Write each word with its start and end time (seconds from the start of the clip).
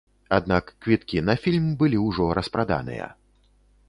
Аднак 0.35 0.69
квіткі 0.85 1.21
на 1.27 1.35
фільм 1.43 1.67
былі 1.81 1.99
ўжо 2.07 2.25
распраданыя. 2.39 3.11